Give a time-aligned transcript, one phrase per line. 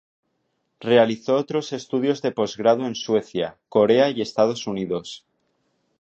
[0.79, 5.27] Realizó otros estudios de postgrado en Suecia, Corea y Estados Unidos.